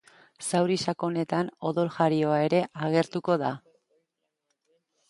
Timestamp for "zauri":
0.45-0.77